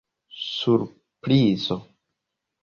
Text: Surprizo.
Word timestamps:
Surprizo. 0.59 1.75